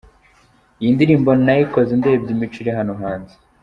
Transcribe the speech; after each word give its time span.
Iyi 0.81 0.91
ndirimbo 0.95 1.29
nayikoze 1.45 1.91
ndebye 1.99 2.29
imico 2.35 2.57
iri 2.61 2.71
hano 2.77 2.93
hanze. 3.01 3.35